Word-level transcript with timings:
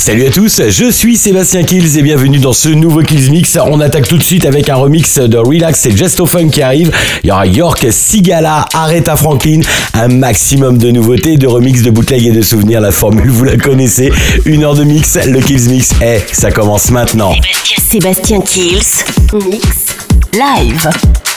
Salut 0.00 0.24
à 0.24 0.30
tous, 0.30 0.62
je 0.66 0.90
suis 0.90 1.18
Sébastien 1.18 1.62
Kills 1.62 1.98
et 1.98 2.02
bienvenue 2.02 2.38
dans 2.38 2.54
ce 2.54 2.70
nouveau 2.70 3.02
Kills 3.02 3.30
Mix. 3.30 3.58
On 3.62 3.80
attaque 3.80 4.08
tout 4.08 4.16
de 4.16 4.22
suite 4.22 4.46
avec 4.46 4.70
un 4.70 4.76
remix 4.76 5.18
de 5.18 5.36
Relax 5.36 5.84
et 5.84 5.94
Just 5.94 6.24
Fun 6.24 6.48
qui 6.48 6.62
arrive. 6.62 6.90
Il 7.22 7.28
y 7.28 7.30
aura 7.30 7.46
York, 7.46 7.86
Sigala, 7.90 8.64
Aretha 8.72 9.14
Franklin, 9.14 9.60
un 9.92 10.08
maximum 10.08 10.78
de 10.78 10.90
nouveautés, 10.90 11.36
de 11.36 11.46
remix, 11.46 11.82
de 11.82 11.90
bootleg 11.90 12.26
et 12.28 12.30
de 12.30 12.40
souvenirs. 12.40 12.80
La 12.80 12.92
formule, 12.92 13.28
vous 13.28 13.44
la 13.44 13.58
connaissez. 13.58 14.10
Une 14.46 14.64
heure 14.64 14.74
de 14.74 14.84
mix, 14.84 15.18
le 15.22 15.38
Kills 15.38 15.68
Mix. 15.68 15.90
Eh, 16.00 16.20
ça 16.32 16.50
commence 16.50 16.90
maintenant. 16.90 17.34
Sébastien 17.90 18.40
Kills. 18.40 19.04
Mix. 19.34 19.98
Live. 20.32 21.29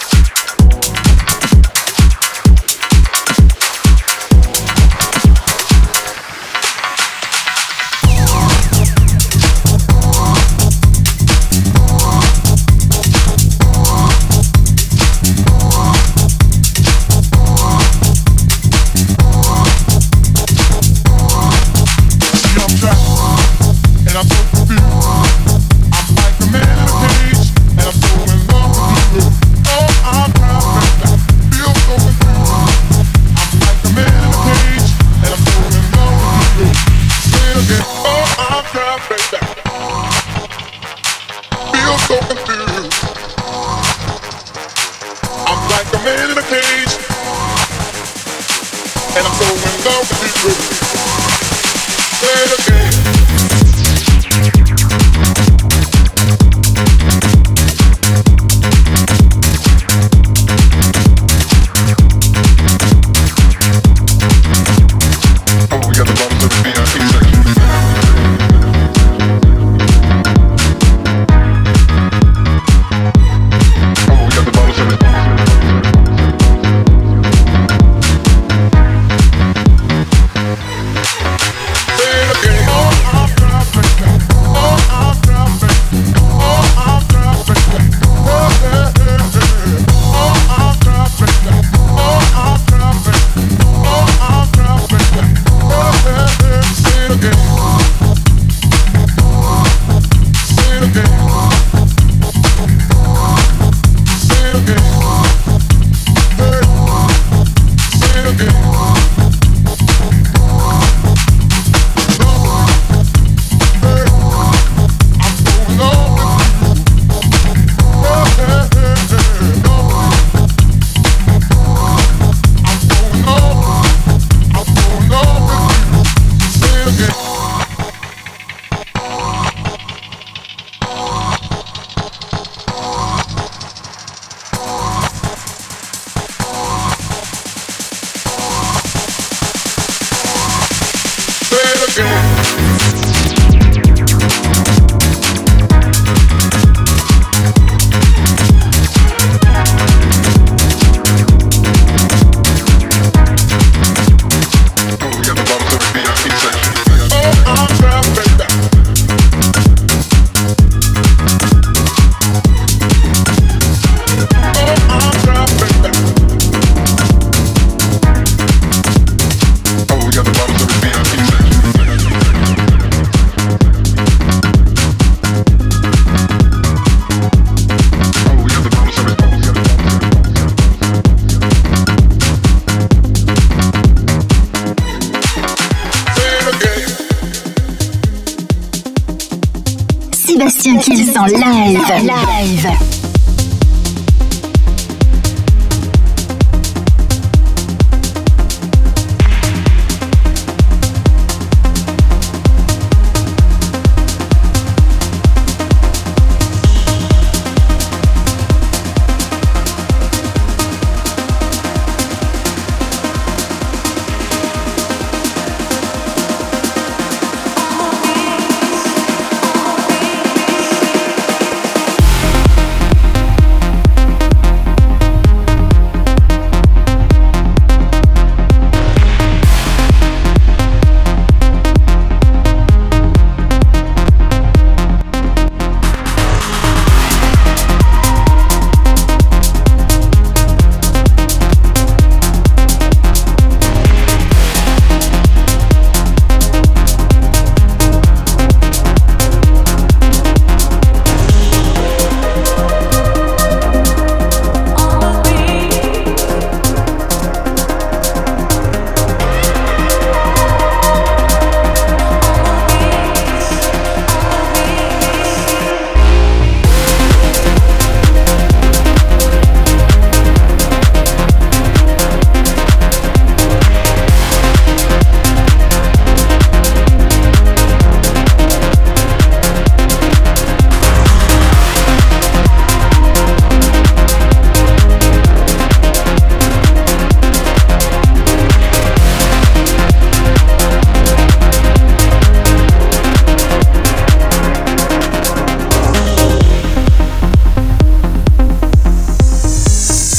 En 191.15 191.29
live. 191.29 192.01
live. 192.01 193.02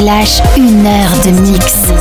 Lâche 0.00 0.40
une 0.56 0.86
heure 0.86 1.12
de 1.24 1.30
mix. 1.40 1.97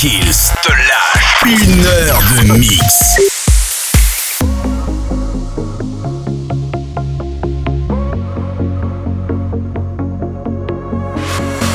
Kills 0.00 0.52
te 0.62 0.70
lâche 0.70 1.42
une 1.44 1.84
heure 1.84 2.22
de 2.36 2.52
mix. 2.56 3.16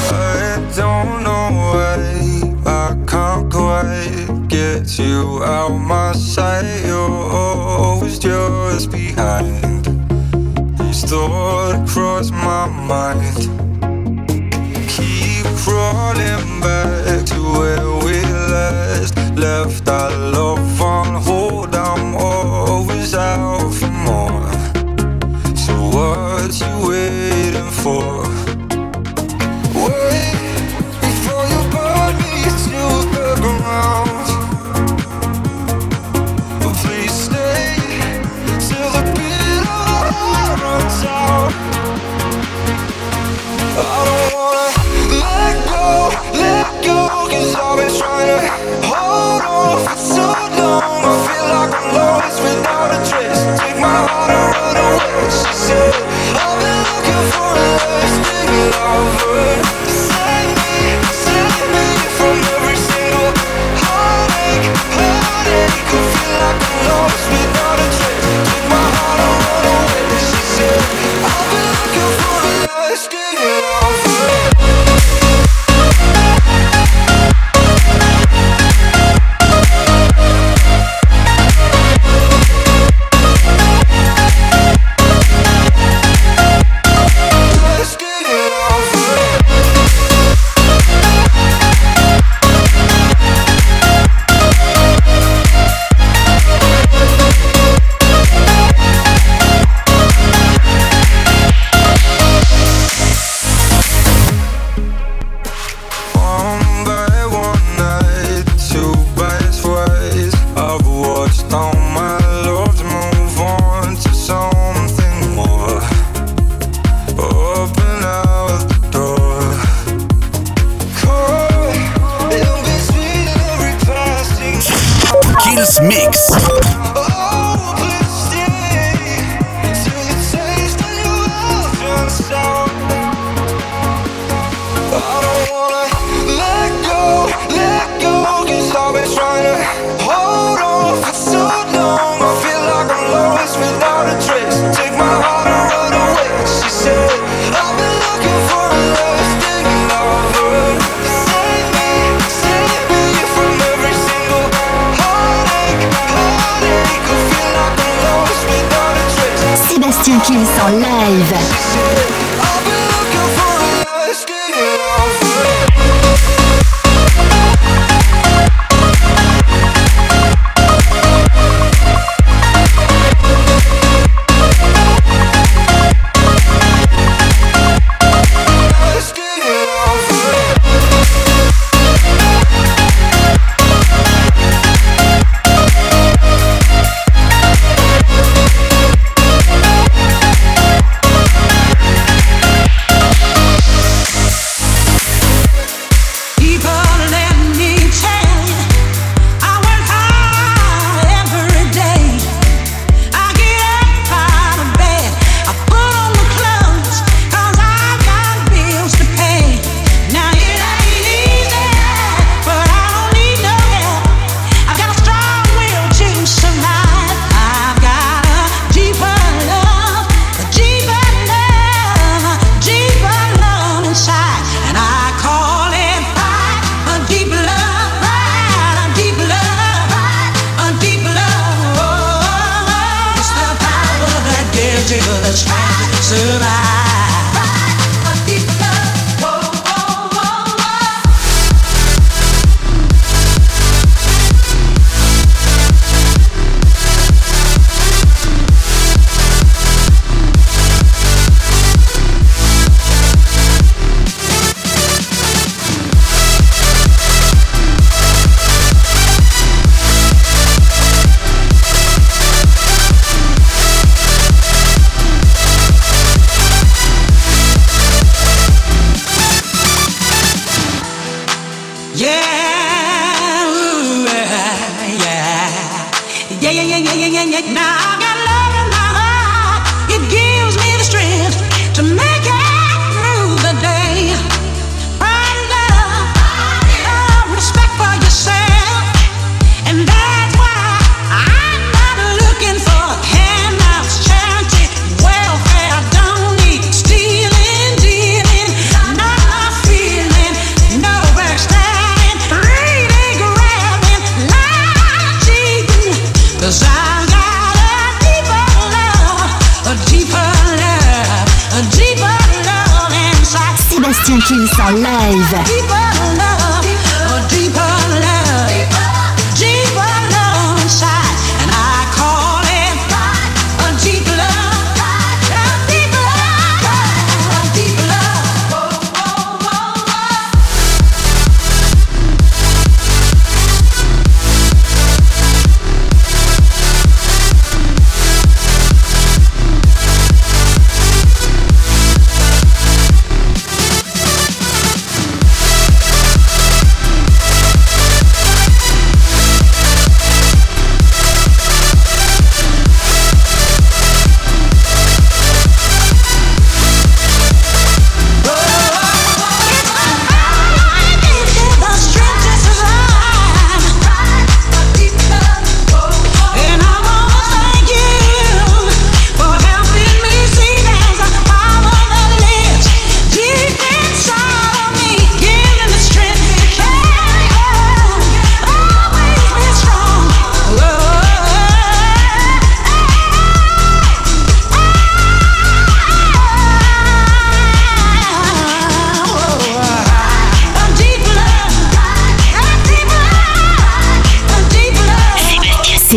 I 0.09 0.57
don't 0.73 1.23
know 1.25 1.51
why 1.73 1.97
I 2.65 2.95
can't 3.05 3.51
quite 3.51 4.47
Get 4.47 4.97
you 4.97 5.43
out 5.43 5.71
my 5.71 6.13
sight. 6.13 6.85
You're 6.85 7.29
always 7.29 8.19
just 8.19 8.89
behind. 8.89 9.83
This 10.77 11.03
thought 11.03 11.75
across 11.83 12.31
my 12.31 12.67
mind. 12.87 13.49
Keep 14.87 15.45
crawling 15.57 16.61
back 16.61 17.25
to 17.25 17.59
where 17.59 17.92
left, 19.43 19.89
I 19.89 20.07
love. 20.31 20.77
for. 20.77 20.92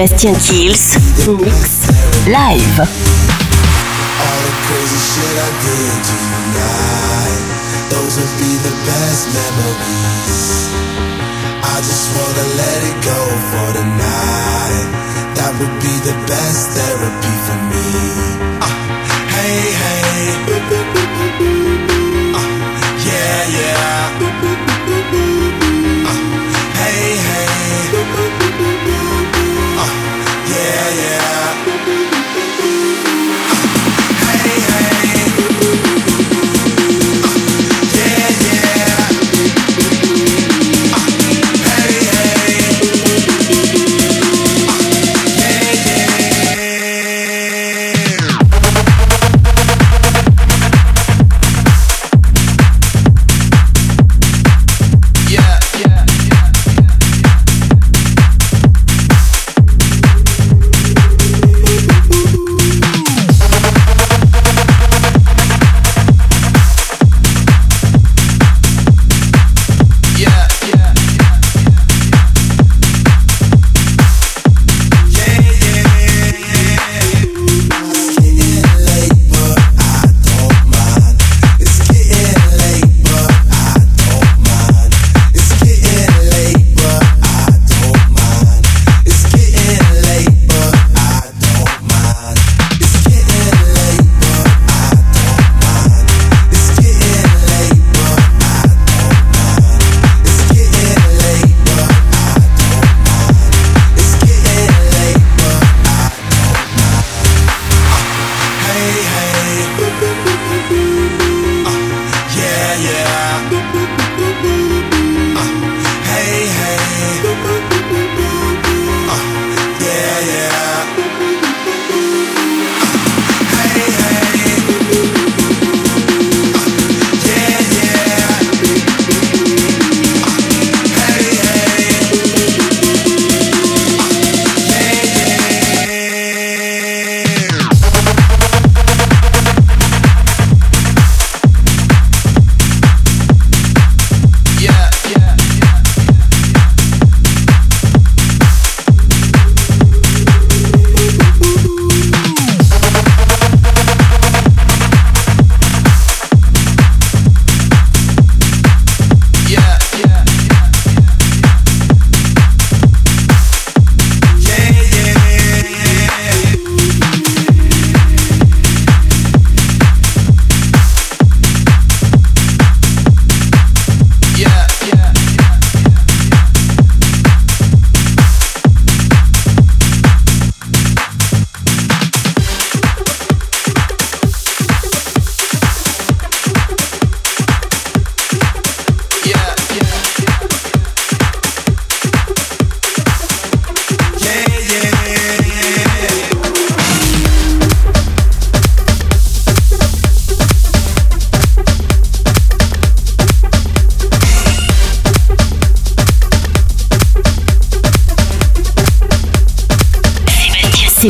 Sébastien 0.00 0.32
Kills, 0.32 0.96
Mix, 1.44 1.90
Live. 2.26 2.80
All 2.80 4.40
the 4.40 4.54
crazy 4.64 4.96
shit 4.96 5.36
I 5.36 5.50
did 5.60 6.00
tonight, 6.08 7.44
those 7.90 8.16
will 8.16 8.34
be 8.40 8.52
the 8.64 8.72
best 8.88 9.28
memories. 9.36 10.72
I 11.60 11.76
just 11.84 12.16
wanna 12.16 12.46
let 12.56 12.80
it 12.88 12.96
go 13.04 13.20
for 13.52 13.68
the 13.76 13.84
night. 14.00 14.88
That 15.36 15.52
would 15.60 15.76
be 15.84 15.94
the 16.08 16.16
best 16.26 16.70
therapy 16.72 17.34
for 17.44 17.60
me. 17.68 17.84
Uh, 18.58 18.72
hey, 19.36 19.60
hey. 19.84 20.79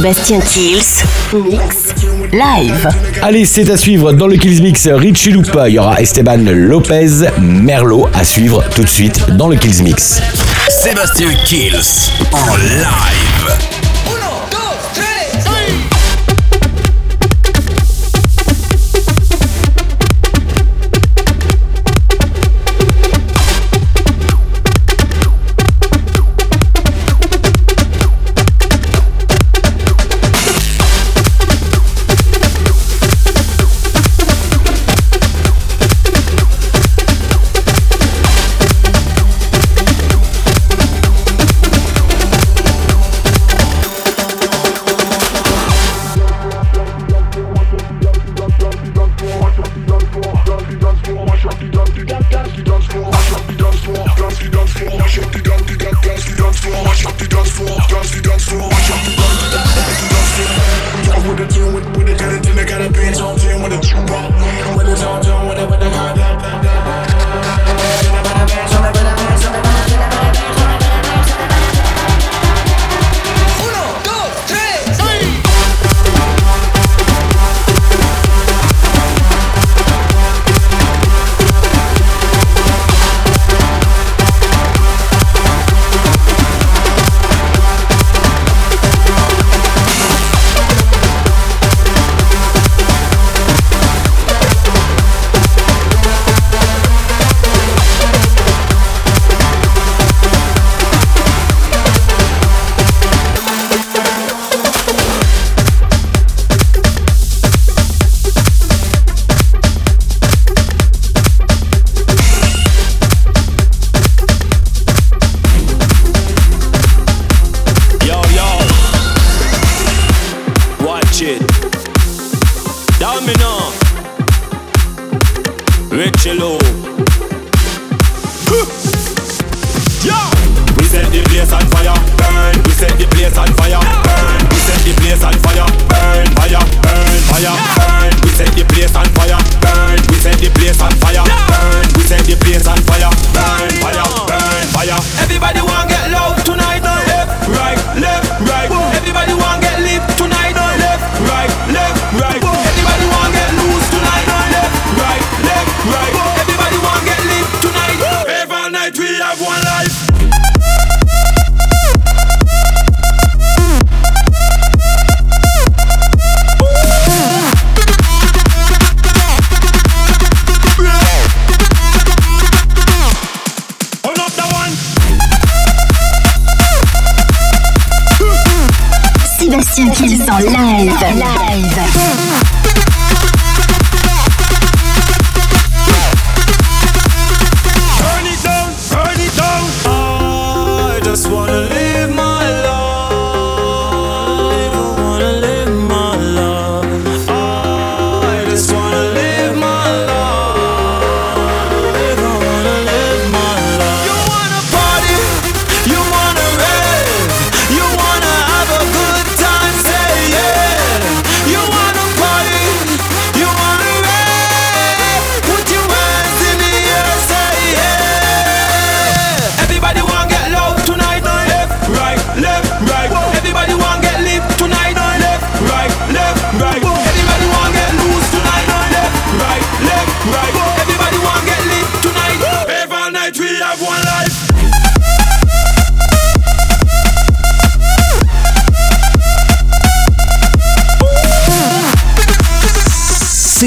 Sébastien 0.00 0.40
Kills 0.40 1.04
Mix 1.34 1.94
Live. 2.32 2.88
Allez, 3.20 3.44
c'est 3.44 3.70
à 3.70 3.76
suivre 3.76 4.14
dans 4.14 4.28
le 4.28 4.36
Kills 4.36 4.62
Mix 4.62 4.88
Richie 4.88 5.30
Lupa. 5.30 5.68
Il 5.68 5.74
y 5.74 5.78
aura 5.78 6.00
Esteban 6.00 6.38
Lopez, 6.38 7.28
Merlot 7.38 8.08
à 8.14 8.24
suivre 8.24 8.64
tout 8.74 8.82
de 8.82 8.88
suite 8.88 9.28
dans 9.36 9.48
le 9.48 9.56
Kills 9.56 9.82
Mix. 9.82 10.22
Sébastien 10.70 11.28
Kills 11.44 12.10
en 12.32 12.56
live. 12.56 13.30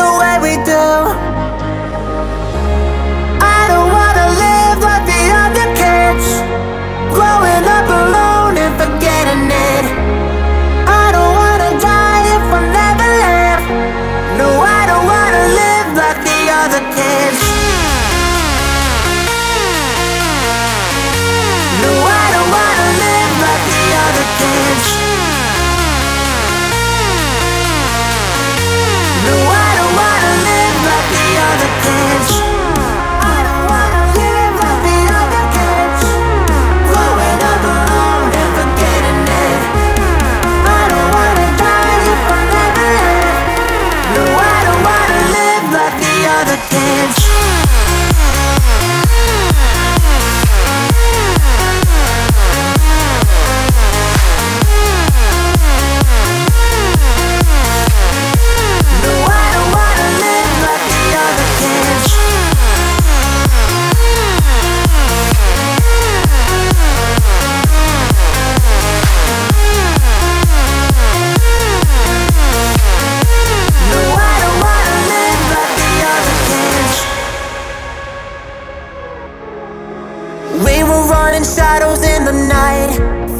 the 0.00 0.18
way 0.18 0.38
we 0.40 0.64
do. 0.64 1.39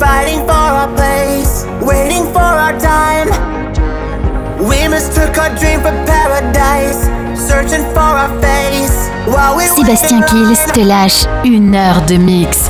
Fighting 0.00 0.40
for 0.46 0.52
our 0.52 0.88
place, 0.96 1.64
waiting 1.82 2.24
for 2.32 2.40
our 2.40 2.72
time. 2.78 3.28
We 4.68 4.88
mistook 4.88 5.36
our 5.36 5.50
dream 5.58 5.80
for 5.80 5.92
paradise, 6.08 7.00
searching 7.38 7.84
for 7.92 8.00
our 8.00 8.30
face. 8.40 9.10
Sébastien 9.76 10.22
Kills 10.22 10.64
te 10.72 10.80
lâche 10.80 11.26
une 11.44 11.74
heure 11.74 12.02
de 12.06 12.16
mix 12.16 12.69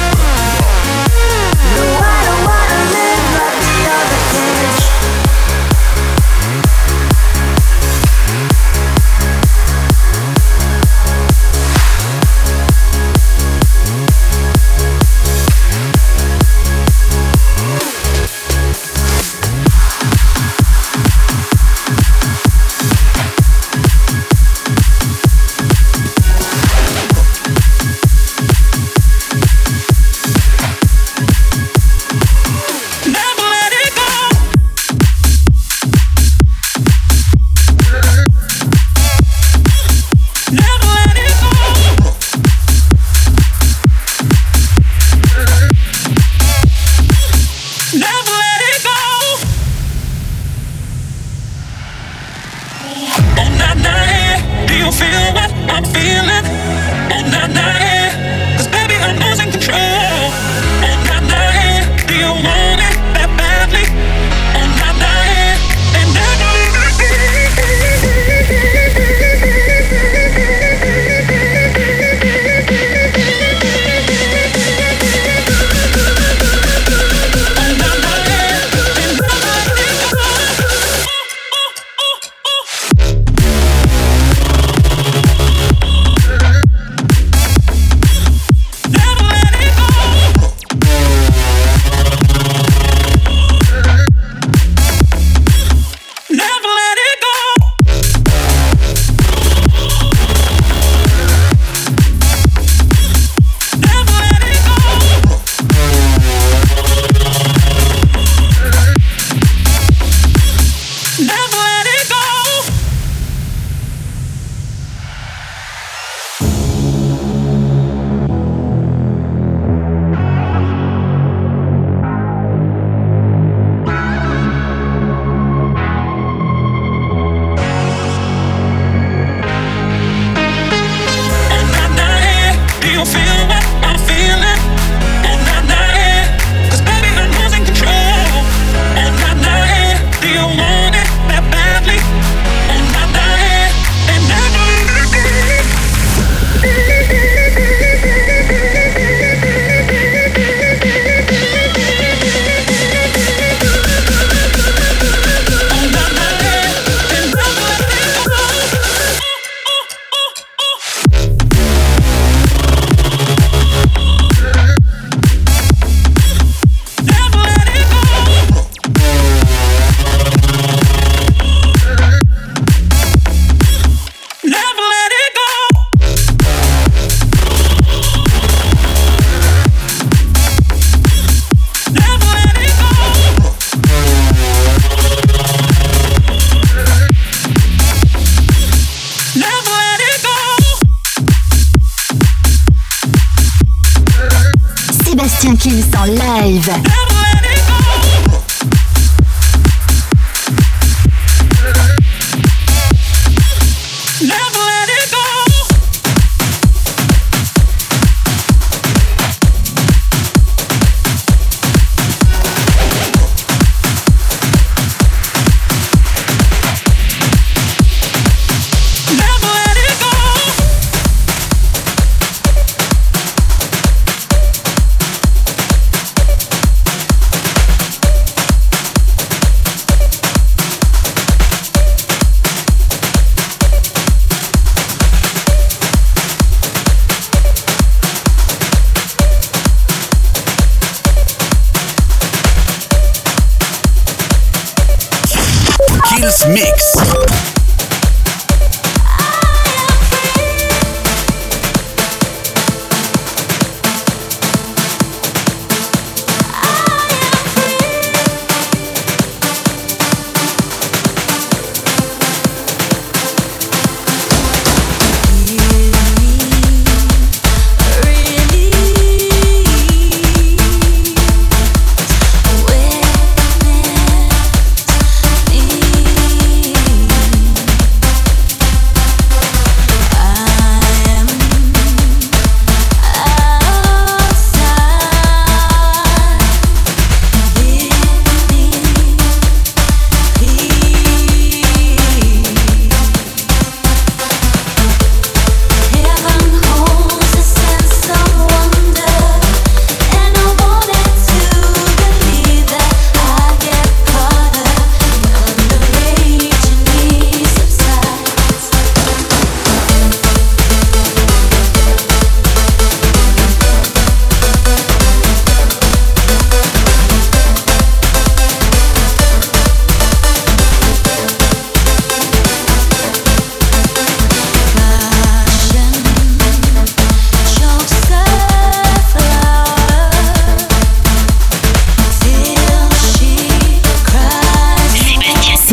Sébastien 195.41 195.55
Kills 195.57 195.85
en 195.97 196.05
live. 196.05 197.10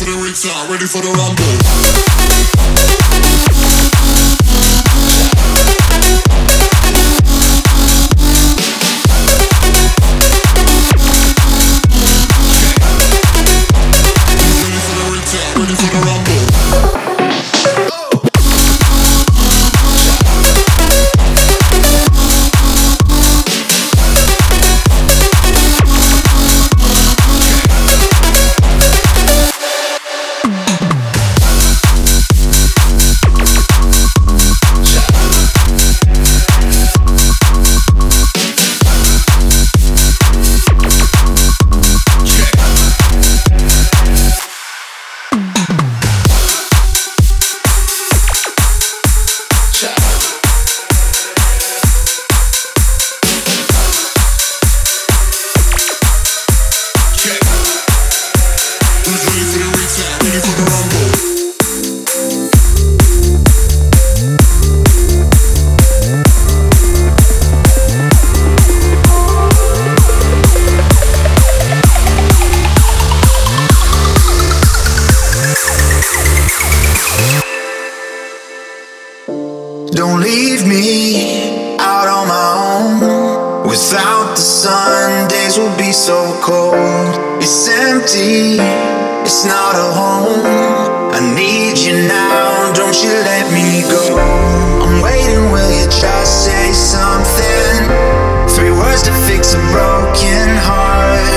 for 0.00 0.06
the 0.06 0.16
rickshaw, 0.16 0.66
ready 0.72 0.86
for 0.86 1.02
the 1.02 1.10
rumble. 1.12 1.50
Leave 80.50 80.66
me 80.66 81.76
out 81.78 82.08
on 82.08 82.26
my 82.26 82.50
own. 82.74 83.68
Without 83.68 84.34
the 84.34 84.42
sun, 84.42 85.28
days 85.28 85.56
will 85.56 85.76
be 85.78 85.92
so 85.92 86.18
cold. 86.42 87.14
It's 87.38 87.68
empty, 87.68 88.58
it's 89.22 89.44
not 89.44 89.74
a 89.78 89.88
home. 89.94 90.42
I 91.14 91.20
need 91.38 91.78
you 91.78 92.08
now, 92.08 92.72
don't 92.74 92.98
you 92.98 93.12
let 93.30 93.46
me 93.54 93.86
go. 93.86 94.18
I'm 94.82 94.98
waiting, 95.02 95.52
will 95.54 95.70
you 95.70 95.86
just 95.86 96.46
say 96.46 96.72
something? 96.72 97.86
Three 98.50 98.72
words 98.72 99.02
to 99.06 99.12
fix 99.30 99.54
a 99.54 99.62
broken 99.70 100.48
heart. 100.66 101.30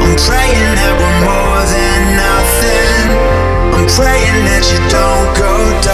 I'm 0.00 0.16
praying 0.24 0.70
that 0.80 0.92
we're 0.96 1.20
more 1.28 1.62
than 1.76 2.00
nothing. 2.16 3.04
I'm 3.76 3.86
praying 3.92 4.38
that 4.48 4.64
you 4.72 4.80
don't 4.88 5.28
go 5.36 5.52
dark. 5.84 5.93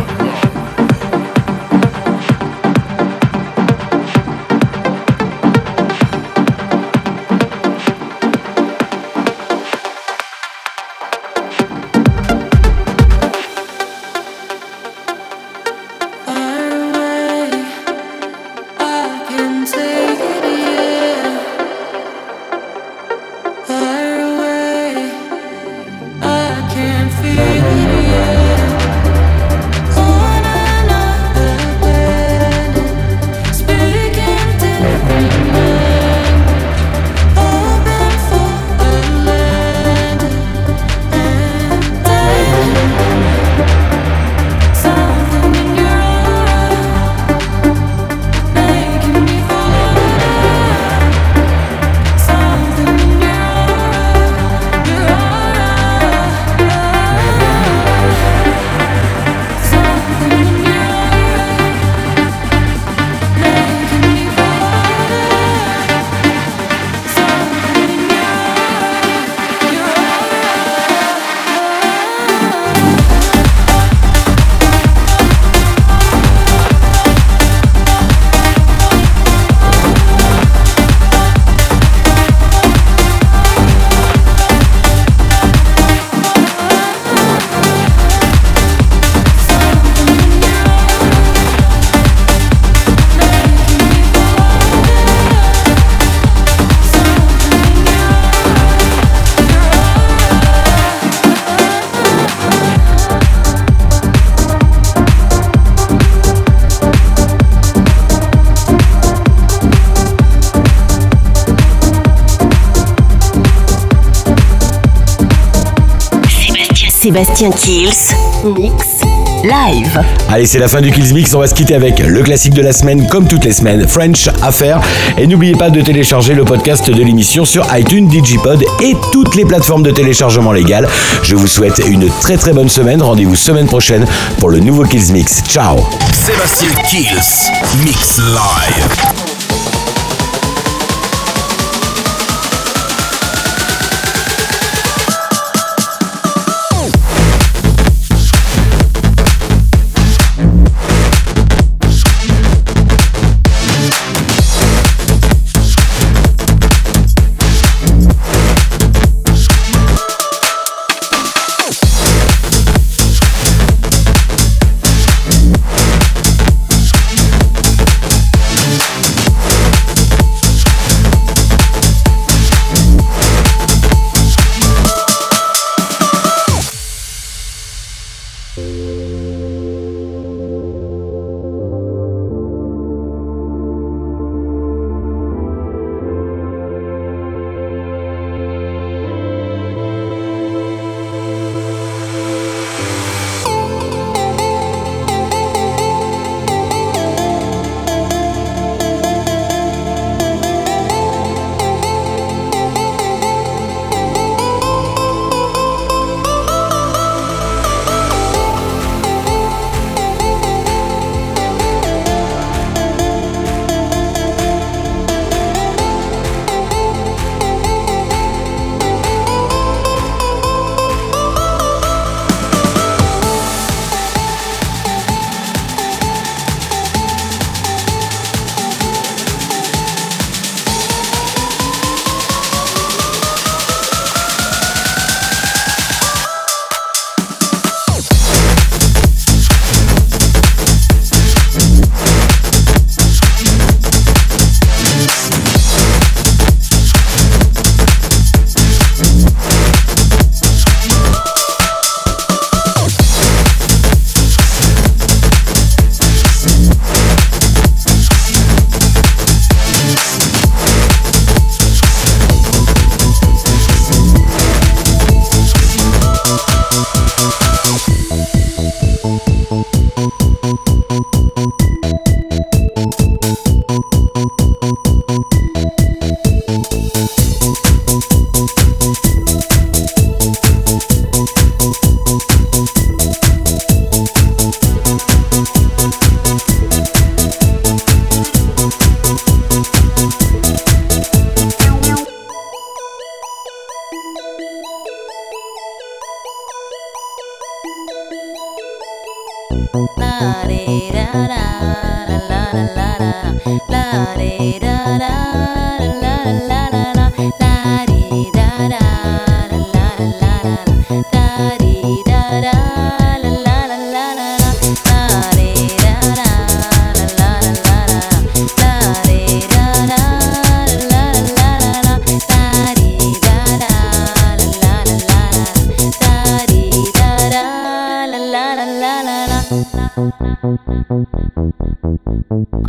Sébastien 117.11 117.51
Kills, 117.51 118.15
mix 118.45 119.01
live. 119.43 120.01
Allez, 120.29 120.45
c'est 120.45 120.59
la 120.59 120.69
fin 120.69 120.79
du 120.79 120.91
Kills 120.91 121.13
Mix. 121.13 121.33
On 121.33 121.39
va 121.39 121.47
se 121.47 121.53
quitter 121.53 121.75
avec 121.75 121.99
le 121.99 122.23
classique 122.23 122.53
de 122.53 122.61
la 122.61 122.71
semaine, 122.71 123.05
comme 123.09 123.27
toutes 123.27 123.43
les 123.43 123.51
semaines, 123.51 123.85
French 123.85 124.29
Affair. 124.41 124.79
Et 125.17 125.27
n'oubliez 125.27 125.55
pas 125.55 125.69
de 125.69 125.81
télécharger 125.81 126.35
le 126.35 126.45
podcast 126.45 126.89
de 126.89 127.03
l'émission 127.03 127.43
sur 127.43 127.67
iTunes, 127.75 128.07
Digipod 128.07 128.63
et 128.81 128.95
toutes 129.11 129.35
les 129.35 129.43
plateformes 129.43 129.83
de 129.83 129.91
téléchargement 129.91 130.53
légales. 130.53 130.87
Je 131.21 131.35
vous 131.35 131.47
souhaite 131.47 131.81
une 131.85 132.07
très 132.21 132.37
très 132.37 132.53
bonne 132.53 132.69
semaine. 132.69 133.01
Rendez-vous 133.01 133.35
semaine 133.35 133.67
prochaine 133.67 134.05
pour 134.39 134.49
le 134.49 134.59
nouveau 134.59 134.85
Kills 134.85 135.11
Mix. 135.11 135.41
Ciao 135.49 135.85
Sébastien 136.13 136.69
Kills, 136.87 137.49
Mix 137.83 138.19
Live. 138.19 139.20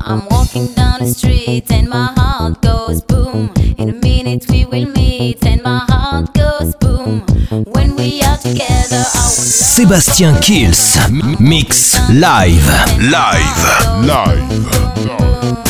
I'm 0.05 0.27
walking 0.29 0.67
down 0.75 1.01
the 1.01 1.07
street 1.07 1.71
and 1.71 1.89
my 1.89 2.13
heart 2.17 2.61
goes 2.61 3.03
boom. 3.03 3.53
In 3.79 3.89
a 3.89 3.93
minute 3.93 4.45
we 4.49 4.65
will 4.65 4.87
meet 4.87 5.45
and 5.47 5.63
my 5.63 5.85
heart 5.89 6.35
goes 6.35 6.75
boom. 6.77 7.21
When 7.67 7.95
we 7.97 8.23
are 8.23 8.37
together, 8.37 9.05
I 9.15 9.23
will 9.23 9.53
Sébastien 9.75 10.39
Kills, 10.41 10.99
Mix 11.39 11.97
Live. 12.11 12.69
Live. 12.99 14.07
Live. 14.07 15.23
and 15.43 15.62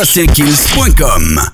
russellkills.com 0.00 1.52